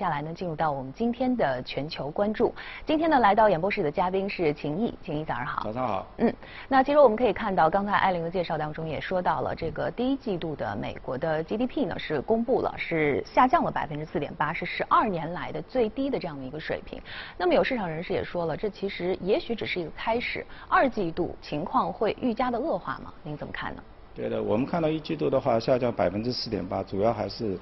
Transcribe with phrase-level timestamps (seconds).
[0.00, 2.54] 接下来呢，进入到我们今天的全球关注。
[2.86, 5.62] 今天呢，来到演播室的嘉宾是秦毅，秦毅早上好。
[5.64, 6.06] 早上好。
[6.16, 6.34] 嗯，
[6.68, 16.98] 那其实我们可以看到，刚才艾琳的介绍当中也说到了，这个第一季度的美国的 GDP 呢是公布了，是下降了百分之四点八，是十二年来的最低的这样的一个水平。
[17.36, 23.12] 那么有市场人士也说了，这其实也许只是一个开始，二季度情况会愈加的恶化吗？
[23.22, 23.82] 您怎么看呢？
[24.14, 27.58] 对的，我们看到一季度的话下降百分之四点八，主要还是。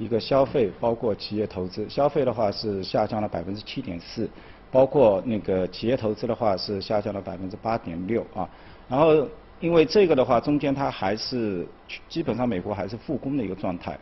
[0.00, 4.26] 一个消费包括企业投资，消费的话是下降了百分之七点四，
[4.70, 8.48] 包括那个企业投资的话是下降了百分之八点六啊。
[8.88, 9.28] 然后
[9.60, 11.66] 因为这个的话，中间它还是
[12.08, 13.98] 基本上美国还是复工的一个状态。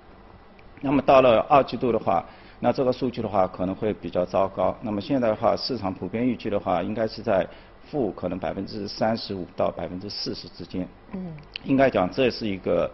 [0.80, 2.24] 那么到了二季度的话，
[2.60, 4.72] 那这个数据的话可能会比较糟糕。
[4.80, 7.44] 那么现在的话，市场普遍预计的话，应该是在
[7.90, 10.86] 负可能百分之三十五到百分之四十之间。
[11.10, 11.34] 嗯。
[11.64, 12.88] 应该讲这是一个。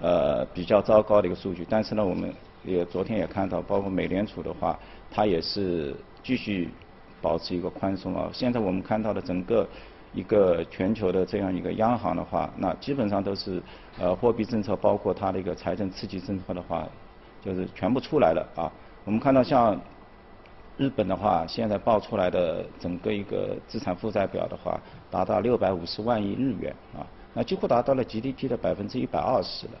[0.00, 2.32] 呃，比较糟糕的一个数据，但是呢，我们
[2.64, 4.78] 也昨天也看到，包括美联储的话，
[5.10, 6.70] 它也是继续
[7.20, 8.30] 保持一个宽松啊。
[8.32, 9.68] 现在我们看到的整个
[10.14, 13.62] 一个全球的这样一个央行的话，那基本上都是
[13.98, 16.88] 呃货币政策，包括它的一个财政刺激政策的话，
[17.44, 18.72] 就是全部出来了啊。
[19.04, 19.78] 我们看到像
[20.78, 29.72] 日本的话，现在报出来的整个一个资产负债表的话，达到六百五十万亿日元啊，那几乎达到了 GDP 的百分之一百二十了。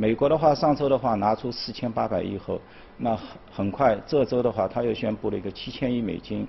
[0.00, 2.58] 美国的话，上周的话拿出四千八百亿后，
[2.96, 3.14] 那
[3.52, 6.48] 很快这周的话，他又宣布了一个七千亿美金，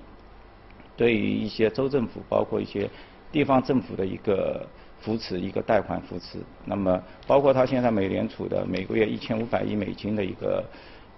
[0.96, 2.88] 对于一些州政府，包括一些
[3.30, 4.66] 地方政府的一个
[5.02, 6.38] 扶持，一个贷款扶持。
[6.64, 10.64] 那么，包括他现在美联储的每个月一千五百亿美金的一个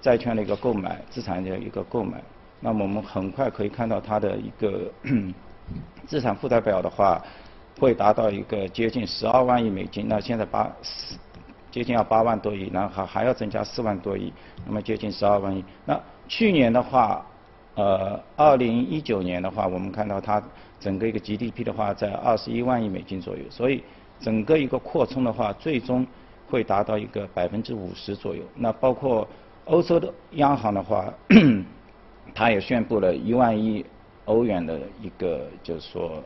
[0.00, 2.20] 债券的一个购买，资产的一个购买。
[2.58, 4.90] 那么我们很快可以看到它的一个
[6.04, 7.24] 资产负债表的话，
[7.78, 10.08] 会达到一个接近十二万亿美金。
[10.08, 11.14] 那现在八十
[11.74, 14.32] 接近要八万多亿，然后还还要增加四万多亿，
[14.64, 15.64] 那么接近十二万亿。
[15.84, 17.26] 那去年的话，
[17.74, 20.40] 呃，二零一九年的话，我们看到它
[20.78, 23.82] 整个一个 GDP 的话在二十一万亿美金左右，所以
[24.20, 26.06] 整个一个扩充的话，最终
[26.48, 28.44] 会达到一个百分之五十左右。
[28.54, 29.26] 那包括
[29.64, 31.12] 欧洲的央行的话，
[32.36, 33.84] 它也宣布了一万亿
[34.26, 36.22] 欧元的一个，就是说。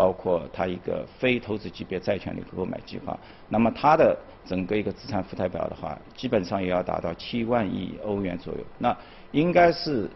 [0.00, 3.14] 包括它一个非投资级别债券的一个购买计划，
[3.50, 4.16] 那么它的
[4.46, 8.60] 整个一个资产负债表的话，基本上也要达到七万亿欧元左右。
[8.78, 8.96] 那
[9.32, 10.08] 应该是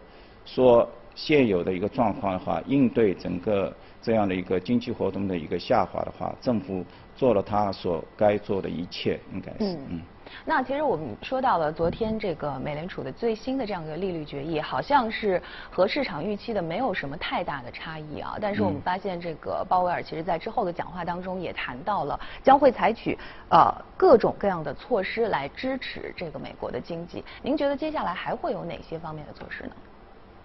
[0.43, 10.01] 说现有的一个状况的话，应对整个这样的一个经济活动的一个下滑的话，政府做了他所该做的一切，应该是嗯。
[10.43, 18.35] 那其实我们说到了昨天这个美联储的最新的这样一个利率决议，好像是和市场预期的没有什么太大的差异啊。
[18.41, 23.17] 但是我们发现这个鲍威尔其实在之后的讲话当中也谈到了将会采取
[23.49, 27.23] 呃各种各样的措施来支持这个美国的经济。
[27.43, 29.75] 您觉得接下来还会有哪些方面的措施呢？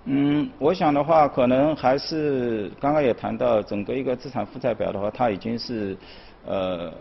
[0.05, 5.97] 嗯，我想的话，可能还是刚刚也谈到整个一个资产负债表的话，它已经是
[6.47, 6.93] 呃。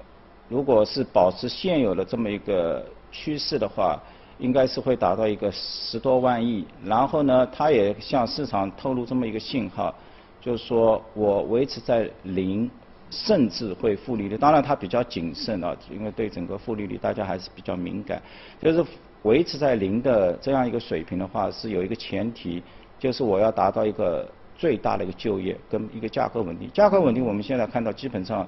[0.52, 4.02] 如果是保持现有的这么一个趋势的话，
[4.40, 6.66] 应该是会达到一个十多万亿。
[6.84, 9.94] 然后呢，它也向市场透露这么一个信号，
[10.42, 12.68] 就是说我维持在零，
[13.12, 14.36] 甚至会负利率。
[14.36, 18.20] 当然，它比较谨慎啊，因为对整个负利率大家还是比较敏感。
[18.60, 18.84] 就是
[19.22, 22.64] 维持在零的这样一个水平的话，是有一个前提，
[23.00, 26.70] 就是我要达到一个最大的一个就业跟一个价格稳定。
[26.72, 28.48] 价格稳定，我们现在看到基本上。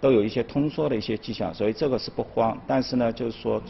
[0.00, 2.54] 都有一些通缩的一些迹象，所以这个是不慌。
[2.66, 3.62] 但是呢，就是说，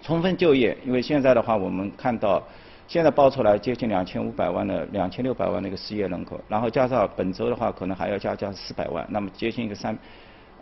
[0.00, 2.42] 充分就业，因为现在的话，我们看到
[2.88, 9.94] 现在报出来接近两千五百万的、两千六百万的一个失业人口，然后加上本周的话，可能还要加加四百万，那么接近一个三，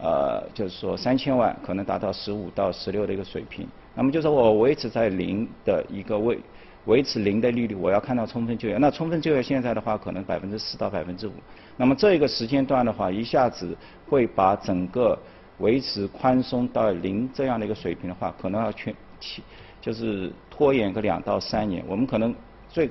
[0.02, 3.68] 呃，就是说三千万，可能达到十五到十六的一个水平。
[3.94, 6.40] 那么就是我维持在零的一个位。
[6.86, 8.76] 维持零的利率，我要看到充分就业。
[8.76, 11.32] 那充分就业现在的话，可能百分之四到百分之五。
[11.78, 13.74] 那么这个时间段的话，一下子
[14.06, 15.18] 会把整个
[15.58, 19.42] 维持宽松到零这样的一个水平的话，可能要全起
[19.80, 21.82] 就是拖延个两到三年。
[21.88, 22.34] 我们可能
[22.68, 22.90] 最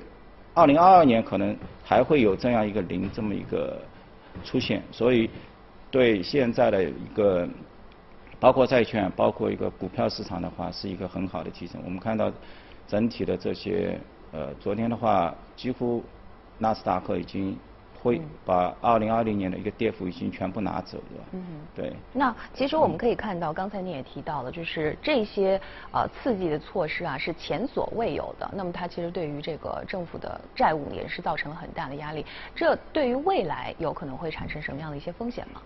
[0.54, 3.80] 二零二二年可能还会有这样一个零这么一个
[4.42, 4.82] 出现。
[4.90, 5.30] 所以
[5.92, 7.48] 对现在的一个
[8.40, 11.80] 包括债券、包括一个股票市场的话，是一个很好的提升。
[11.84, 12.32] 我们看到。
[12.86, 13.98] 整体的这些，
[14.32, 16.02] 呃，昨天的话，几乎
[16.58, 17.56] 纳斯达克已经
[18.02, 21.24] 会把二零二零年的一个跌幅已经全部拿走了。
[21.32, 21.42] 嗯，
[21.74, 21.92] 对。
[22.12, 25.60] 那其实我们可以看到，刚才你也提到了，就是这些
[25.90, 28.50] 呃刺激的措施啊是前所未有的。
[28.54, 32.24] 那么它其实对于这个政府的债务也是造成了很大的压力。
[32.54, 35.62] 这对于未来有可能会产生什么样的一些风险吗？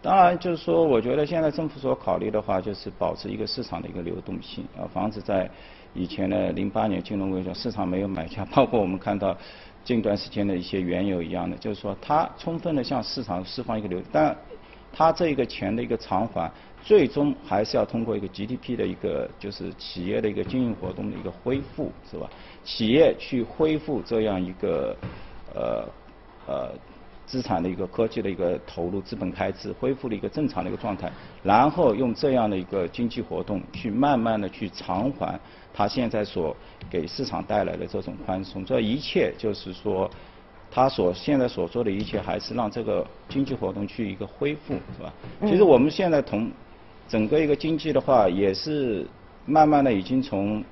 [0.00, 5.48] 当然，就是说，我觉得现在政府所考虑的话，就是保持一个市场的一个流动性，啊，防止在
[5.94, 9.36] 以前的零八年金融危机市场没有买家，包括我们看到
[9.84, 14.36] 近段时间的一些原油一样的， 就是说它充分的向市场释放一个流，但
[14.92, 16.50] 它这一个钱的一个偿还，
[16.82, 22.28] 最终还是要通过一个 GDP 的一个就是企业的一个经营活动的一个恢复，是吧？
[22.64, 24.96] 企业去恢复这样一个
[25.54, 25.88] 呃
[26.46, 26.70] 呃。
[27.32, 31.10] 资产的一个科技的一个投入，资本开支恢复了一个正常的一个状态，
[31.42, 35.40] 然后用这样的一个经济活动去慢慢的去偿还
[35.72, 36.54] 他现在所
[36.90, 40.10] 给市场带来的这种宽松，这一切就是说，
[40.70, 45.10] 他所现在所做的一切还是让这个经济活动去一个恢复，是吧？
[45.48, 46.50] 其实我们现在同
[47.08, 49.06] 整个一个经济的话，也是
[49.46, 50.62] 慢慢的已经从。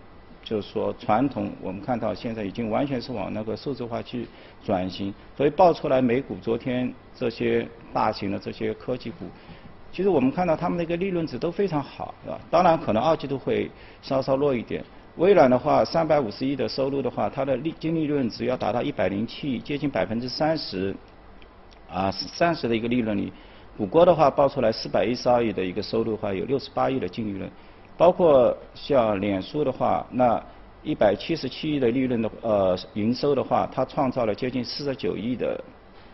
[0.51, 4.27] 就是说，传统我们看到现在已经完全是往那个数字化去
[4.65, 9.27] 转型，所以爆出来美股昨天这些大型的这些科技股，
[9.93, 12.41] 其实我们看到他们那个利润值都非常好，是吧？
[12.51, 13.71] 当然可能二季度会
[14.03, 14.85] 稍稍弱一点。
[15.19, 20.93] 微软的话，三百五十亿的收入的话，它的利净利润只要达到一百零七亿，接近百分之三十，
[21.89, 23.33] 啊，三十的一个利润率。
[23.79, 27.49] 谷歌的话，爆出来四百一十二亿的一个收入的话，有六十八亿的净利润。
[28.01, 30.43] 包括像脸书的话，那
[30.83, 35.63] 一百七十七亿的利润的呃营收的话，它创造了接近四十九亿的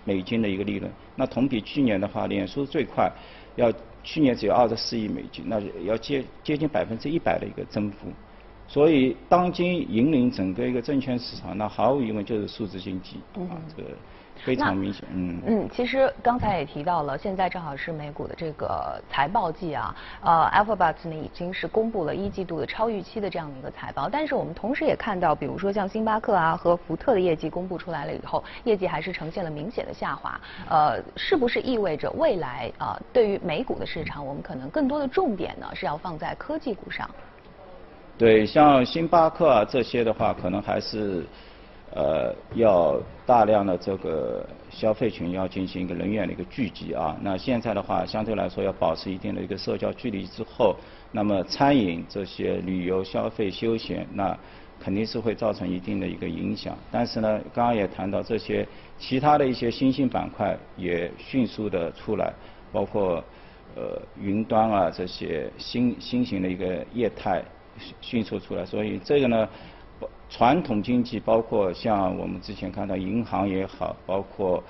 [0.02, 0.90] 美金的一个利润。
[1.14, 3.08] 那同比去年的话，脸书最快
[3.54, 3.72] 要
[4.02, 8.08] 去年只有二十四亿美金，那要接接近百分之一百的一个增幅。
[8.66, 13.90] 所以当今引领整个一个证券市场，那毫无疑问就是数字经济啊这个。
[14.44, 37.08] 非常明显，嗯嗯，其实刚才也提到了，现在正好是美股的这个财报季啊，呃，Alphabet 呢已经是公布了一季度的超预期的这样的一个财报，但是我们同时也看到，比如说像星巴克啊和福特的业绩公布出来了以后，业绩还是呈现了明显的下滑，呃，是不是意味着未来啊，对于美股的市场，我们可能更多的重点呢是要放在科技股上？
[38.18, 41.24] 对，像星巴克啊这些的话，可能还是。
[41.92, 47.16] 呃，要大量的这个消费群要进行一个人员的一个聚集啊。
[47.22, 50.76] 那现在的话，相对来说要保持一定的一个社交距离之后，
[51.12, 54.36] 那么餐饮这些旅游消费休闲，那
[54.78, 56.76] 肯定是会造成一定的一个影响。
[56.90, 58.66] 但是呢，刚刚也谈到这些
[58.98, 62.34] 其他的一些新兴板块也迅速的出来，
[62.72, 63.24] 包括
[63.74, 67.42] 呃云端啊这些新新型的一个业态
[68.02, 69.48] 迅速出来，所以这个呢。
[70.28, 74.62] 传统经济包括像我们之前看到银行也好，包括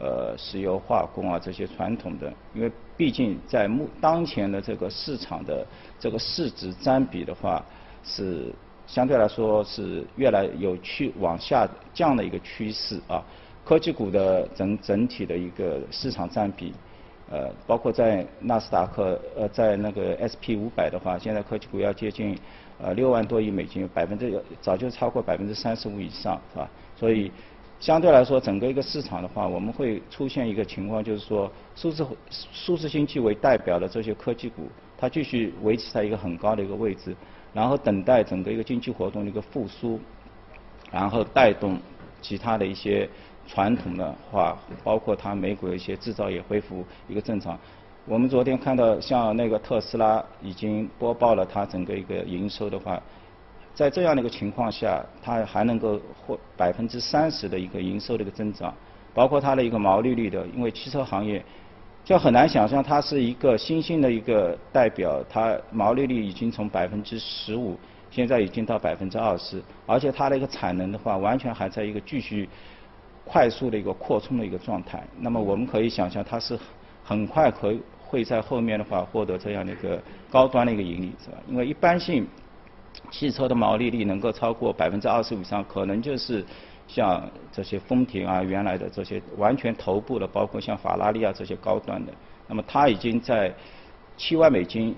[0.00, 5.66] 呃石油化工啊这些传统的，因为毕竟在目当前的这个市场的
[6.00, 7.62] 这个市值占比的话，
[8.02, 8.50] 是
[8.86, 13.22] 相对来说是越来有趋往下降的一个趋势啊。
[13.64, 16.72] 科技股的整整体的一个市场占比，
[17.30, 22.36] 呃，包括在纳斯达克呃在那个 SP 五百的话，现在科技股要接近。
[22.82, 26.68] 呃，六万多亿美金，百分之早就超过百分之三十五以上，是吧？
[26.96, 27.30] 所以
[27.78, 34.68] 相对来说，整个一个市场的话，我们会出现一个情况，就是说，数字数字经济为代表的这些科技股，
[34.98, 37.14] 它继续维持在一个很高的一个位置，
[37.54, 40.00] 然后等待整个一个经济活动的一个复苏，
[40.90, 41.78] 然后带动
[42.20, 43.08] 其他的一些
[43.46, 47.56] 传统的话，包括它美股的一些制造业恢复一个正常。
[48.04, 53.00] 我们昨天看到，像那个特斯拉已经播报了它整个一个营收的话，
[53.74, 58.74] 在这样的一个情况下，它还能够获百分之三十的一个营收的一个增长，
[59.14, 61.40] 包括它的一个毛利率的，因为汽车行业
[62.04, 67.78] 就很难想象它是一个新兴的一个代表，它毛利率已经从百分之十五，
[68.10, 72.48] 现在已经到百分之二十，而且它的一个产能的话，完全还在一个继续
[73.24, 75.06] 快速的一个扩充的一个状态。
[75.20, 76.58] 那么我们可以想象，它是
[77.04, 77.74] 很快可。
[78.12, 79.98] 会在后面的话获得这样的一个
[80.30, 81.38] 高端的一个盈利，是吧？
[81.48, 82.26] 因为一般性
[83.10, 86.44] 汽车的毛利率能够超过百分之二十五以上，可能就是
[86.86, 92.12] 像这些丰田啊，原来的这些完全头部的，包括像法拉利啊这些高端的，
[92.46, 93.50] 那么它已经在
[94.18, 94.94] 七万美金。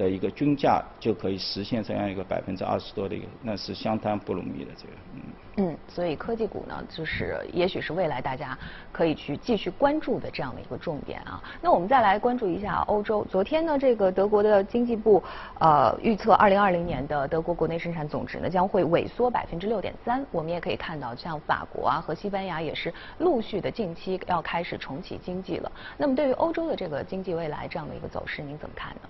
[0.00, 5.20] 的一个均价就可以实现这样一个百分之二十多的一个，那是相当不容易的这个，嗯。
[5.56, 8.56] 嗯，所以科技股呢，就是也许是未来大家
[8.90, 11.42] 可以去继续关注的这样的一个重点啊。
[11.60, 13.26] 那我们再来关注一下欧洲。
[13.28, 15.22] 昨天呢，这个德国的经济部
[15.58, 20.24] 呃预测，二零二零年的德国国内生产总值呢将会萎缩百分之六点三。
[20.30, 25.70] 我们也可以看到，像法国啊和西班牙也是陆续的近期要开始重启经济了。
[25.98, 29.08] 那么对于欧洲的这个经济未来这样的一个走势，您怎么看呢？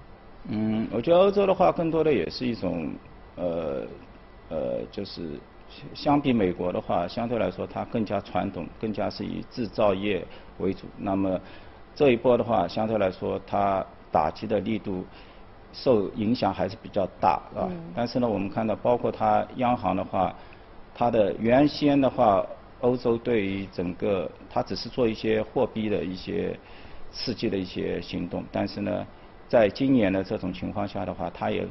[0.49, 2.93] 嗯，我觉得欧洲的话，更多的也是一种，
[3.37, 3.87] 呃，
[4.49, 5.39] 呃，就是
[5.95, 10.27] 相比美国的话，相对来说它更加传统，更加是以制造业
[10.59, 10.87] 为主。
[10.97, 11.39] 那么
[11.95, 15.05] 这一波的话，相对来说它打击的力度
[15.73, 17.69] 受影响还是比较大，啊。
[17.95, 20.35] 但是呢，我们看到包括它央行的话，
[20.95, 22.45] 它的原先的话，
[22.81, 26.59] 欧洲对于整个它只是做一些货币的一些
[27.13, 29.07] 刺激的一些行动，但是呢，
[29.51, 31.67] 在今年的这种情况下的话，它也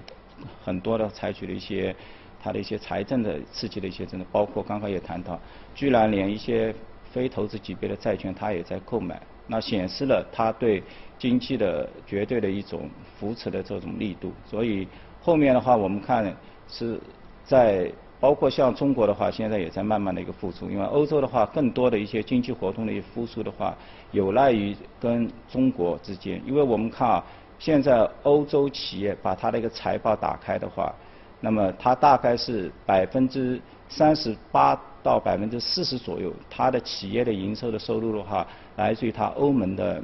[0.61, 1.95] 很多的采取了一些
[2.43, 5.39] 它的一些财政的刺激的一些政策，包括刚刚也谈到，
[5.73, 6.75] 居然连一些
[7.09, 9.17] 非投资级别的债券它也在购买。
[9.47, 10.83] 那显示了它对
[11.17, 14.85] 经济的绝对的一种扶持的这种力度，所以
[15.21, 16.35] 后面的话我们看
[16.67, 16.99] 是
[17.45, 23.75] 在包括像中国的话，现在也在慢慢的一个复苏，因为欧洲的话更多的一些经济活动的一复苏的话，
[24.11, 27.25] 有赖于跟中国之间，因为我们看啊，
[27.59, 30.91] 现在欧洲企业把它的一个财报打开的话，
[31.39, 34.79] 那么它大概是百分之三十八。
[35.01, 40.03] 到百分之四十左右，它的企业的营收的收入的话，来自于它欧盟的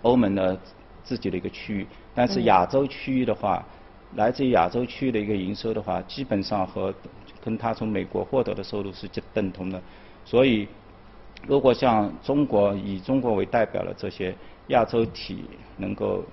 [0.00, 0.58] 欧盟的
[1.04, 1.86] 自己的一个区域。
[2.14, 3.62] 但是亚洲区域的话，
[4.16, 6.92] 来自于亚洲区域的一个营收的话，基本上和
[7.44, 9.78] 跟它从美国获得的收入是等同的。
[10.24, 10.66] 所以，
[11.46, 14.34] 如果像中国以中国为代表的这些
[14.68, 15.44] 亚洲体
[15.76, 16.24] 能够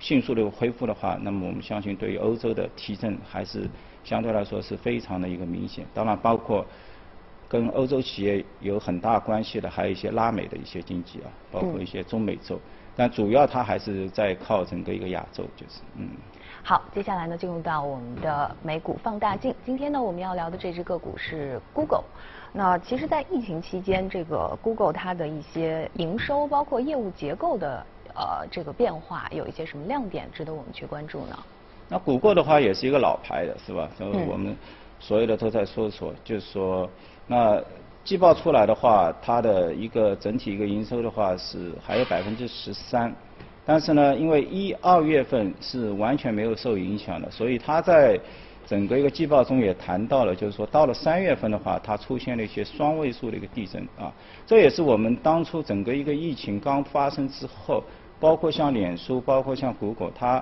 [0.00, 3.70] 迅速的恢复的话，那么我们相信对于欧洲的提振还是
[4.02, 5.86] 相对来说是非常的一个明显。
[5.94, 6.66] 当然包括。
[7.50, 12.56] 跟欧洲企业有很大关系的，还有一些拉美的一些经济啊，包括一些中美洲，
[12.94, 16.10] 但主要它还是在靠整个一个亚洲，就是嗯。
[16.62, 19.52] 好，接下来呢，进入到我们的美股放大镜。
[19.66, 22.04] 今天呢，我们要聊的这只个股是 Google。
[22.52, 31.38] 那其实，在疫情期间，这个 Google 它的一些营收，包括业务结构的呃这个变化，有一些什么亮点值得我们去关注呢？
[31.88, 33.88] 那谷歌的话，也是一个老牌的，是吧？
[33.96, 34.10] 所以。
[34.28, 34.56] 我们
[34.98, 36.88] 所有的都在说说，就是说。
[37.26, 37.62] 那
[38.02, 43.14] 季报出来的话，它的一个整体一个营收的话是还有百分之十三，
[43.64, 48.18] 但是呢，因为一二月份是完全没有受影响的，所以它在
[48.70, 54.12] 整个一个季报中也谈到了，就是说到了三月份的话，它出现了一些双位数的一个递增啊，
[54.46, 57.82] 这也是我们当初整个一个疫情刚发生之后，
[58.20, 60.40] 包括像脸书，包括像谷歌，它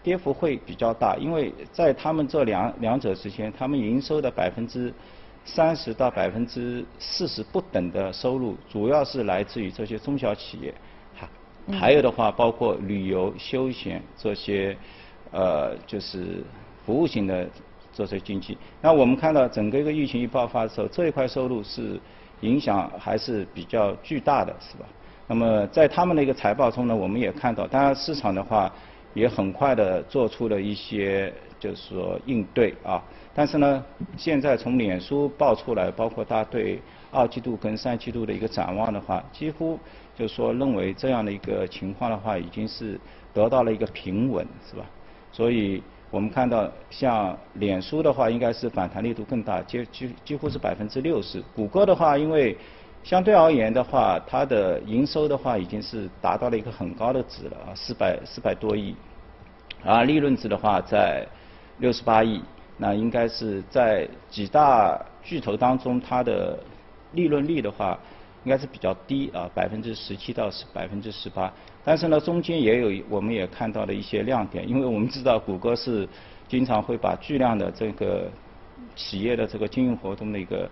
[0.00, 4.94] 跌幅会比较大，因为在他们这两两者之间，他们营收的百分之。
[5.42, 10.72] 三十到百分之四十不等的收入，主要是来自于这些中小企业，
[11.14, 14.76] 还还有的话包括旅游休闲这些，
[15.32, 16.44] 呃，就是
[16.90, 17.48] 服务型的
[17.92, 18.58] 这些经济。
[18.80, 22.00] 那我们看到整个一个疫情一爆发的时候，这一块收入是
[22.40, 24.84] 影响还是比较巨大的，是吧？
[25.28, 28.72] 那么在他们的一个财报中呢，我们也看到，当然市场的话
[29.14, 33.00] 也很快的做出了一些就是说应对啊。
[33.32, 33.84] 但是呢，
[34.16, 36.82] 现在从脸书报出来，包括他对
[37.12, 39.78] 二季度跟三季度的一个展望的话，几乎
[40.16, 42.98] 就是说认为这样的一个情况的话，已经是
[43.32, 44.84] 得到了一个平稳，是吧？
[45.30, 45.80] 所以
[46.10, 51.40] 我们看到像脸书的话，应该是反弹力度更大，几几几乎是百分之六十。
[51.54, 52.56] 谷歌的话，因为
[53.04, 58.94] 相对而言的话，它的营收的话已经是达到了一个很高的值了啊，四百四百多亿，
[59.84, 61.26] 而利润值的话在
[61.78, 62.42] 六十八亿。
[62.76, 66.58] 那应该是在几大巨头当中，它的
[67.12, 67.96] 利润率的话，
[68.42, 71.52] 应该是比较低啊，百分之十七到十百分之十八。
[71.84, 76.08] 但是呢，中间也有我们也看到了一些亮点，因为我们知道谷歌是
[76.46, 78.30] 经常会把巨量的这个
[78.94, 80.68] 企业的这个经营活动的一个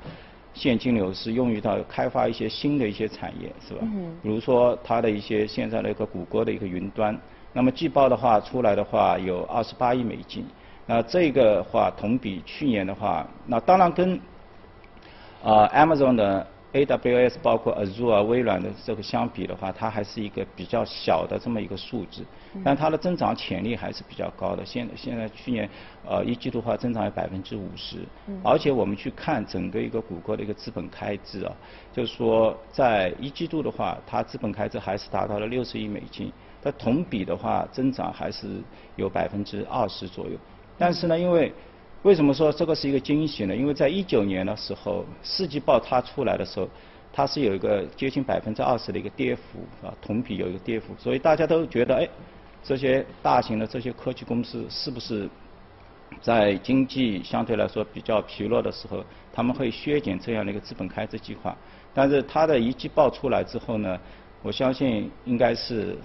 [0.54, 3.80] 现金流是用于到开发一些新的一些产业，是吧？
[3.82, 4.14] 嗯。
[4.22, 7.18] 比如说它的一些现在的一个谷歌的一个云端，
[7.52, 10.44] 那么季报的话出来的话有二十八亿美金。
[10.84, 14.18] 那这个话同比去年的话，那当然跟
[15.42, 22.22] 啊 Amazon 的 AWS 包括 Azure 微软的这个相比的话，它还是一个比较小的这么一个数字，
[22.62, 24.64] 但它的增长潜力还是比较高的。
[24.66, 25.68] 现现在去年
[26.06, 27.98] 呃一季度话增长有百分之五十，
[28.44, 31.52] 而且我们去看整个一个谷歌的一个资本开支啊，
[31.90, 36.30] 就是说在一季度的话，它资本开支还是达到了六十亿美金，
[36.62, 38.46] 它同比的话增长还是
[38.96, 40.32] 有百分之二十左右。
[40.76, 41.50] 但是呢，因为
[42.02, 43.54] 为什么说这个是一个惊喜呢？
[43.54, 46.68] 因为在一九年的时候，四季报它出来的时候，
[47.12, 52.08] 它是有一个接近百分之二十的一个跌幅啊，同比有一个跌幅，所以大家都觉得，哎，
[52.62, 55.28] 这些大型的这些科技公司是不是
[56.22, 61.56] 在经济相对来说比较疲弱的时候，他们会削减这样的一个资本开支计划？
[61.92, 63.98] 但是它的一季报出来之后呢，
[64.42, 65.98] 我相信应该是。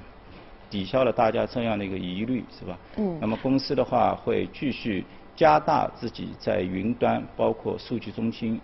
[0.70, 2.76] 抵消了大家这样的一个疑虑，是吧？
[2.98, 3.16] 嗯。
[3.22, 8.60] 那么公司的话会继续加大自己在云端包括数据中心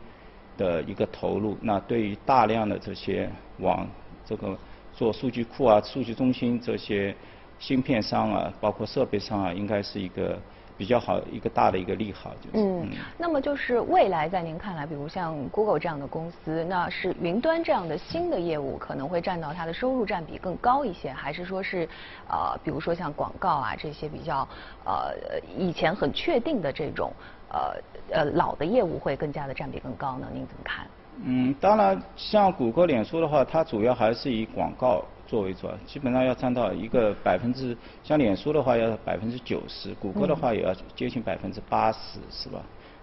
[0.57, 1.57] 的一个投入。
[1.61, 3.87] 那对于大量的这些网
[4.25, 4.57] 这个
[4.93, 7.15] 做数据库啊、数据中心这些
[7.59, 10.39] 芯片商啊，包括设备商啊，应该是一个。
[10.79, 12.51] 比较好一个大的一个利好就是。
[12.53, 21.85] 嗯，那么就是未来在您看来，比如像 Google 这样的公司，那是云端这样的新的业务可能会占到它的收入占比更高一些，还是说是
[22.29, 24.47] 呃，比如说像广告啊这些比较
[24.85, 25.13] 呃
[25.57, 27.11] 以前很确定的这种
[27.51, 27.75] 呃
[28.11, 30.27] 呃老的业务会更加的占比更高呢？
[30.33, 30.87] 您怎么看？
[31.25, 35.03] 嗯，当然像谷歌、脸书的话，它主要还是以广告。
[35.29, 42.59] 作为主，基本上要占到一个百分之，像脸书的话要百分之九十，谷歌的话也要接近百分之八十，是吧？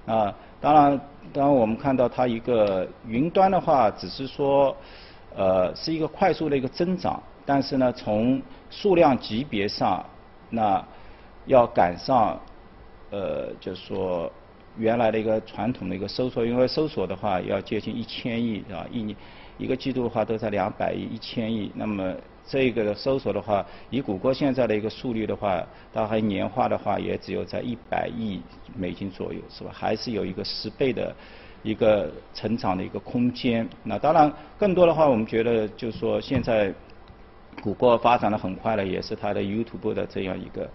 [0.07, 1.01] 啊，当然，
[1.33, 4.77] 当然我们看到它一个云端的话，只是说，
[5.37, 10.05] 呃，是一个快速的一个增长，但是呢，从数量级别上，
[10.51, 10.85] 那
[11.45, 12.37] 要赶上，
[13.11, 14.29] 呃，就是说
[14.77, 18.85] 原来的一个传统的一个搜索，因为搜索的话要接近一千亿，是吧？
[18.91, 19.17] 一年。
[19.59, 22.15] 一个季度的话都在两百亿、一千亿，那么
[22.47, 28.41] 这个搜索的话，以谷歌现在的一个速率的话，大概年化的话也只有在一百亿
[28.77, 29.71] 美金左右，是吧？
[29.73, 31.15] 还是有一个十倍的
[31.63, 33.69] 一个成长的一个空间。
[33.83, 36.73] 那当然，更多的话，我们觉得就是说，现在
[37.63, 40.69] 谷歌发展的很快了，也是它的 YouTube 的这样一个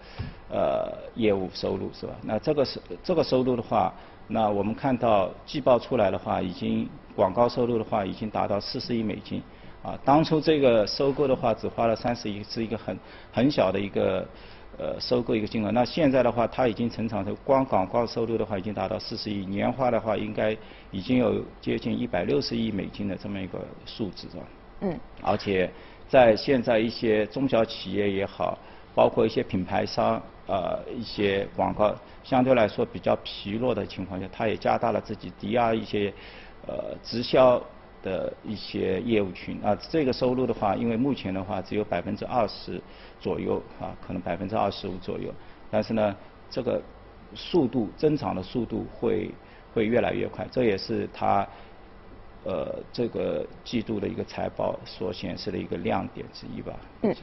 [0.50, 2.14] 呃业务收入，是吧？
[2.24, 3.94] 那这个是这个收入的话。
[4.34, 9.44] 那我们看到季报出来的话，已经广告收入的话已经达到四十亿美金，
[9.84, 12.98] 啊，当初这个收购的话只花了三十亿，是一个很
[13.34, 14.26] 很小的一个
[14.78, 15.72] 呃收购一个金额。
[15.74, 20.56] 那现在的话，它已经成长成光广告收入的话已经达到四十亿，年化的话应该
[20.92, 24.44] 已经有接近一百六十亿美金的这么一个数字，是吧？
[24.82, 24.98] 嗯。
[25.22, 25.70] 而且
[26.12, 28.58] 在现在一些中小企业也好。
[28.94, 36.14] 包括一些品牌商，呃，一些广告相对来说比较疲弱的情况下，它也加大了自己 DR 一些
[36.68, 37.58] 呃直销
[38.04, 39.74] 的一些业务群啊。
[39.90, 42.82] 这个收入的话，因为目前的话只有百分之二十
[43.18, 45.34] 左右啊，可能百分之二十五左右。
[45.72, 46.14] 但是呢，
[46.50, 46.82] 这个
[47.34, 49.32] 速度增长的速度会
[49.74, 51.48] 会越来越快，这也是它
[52.44, 56.80] 呃这个季度的一个财报所显示的一个亮点之一吧。
[57.02, 57.16] 嗯。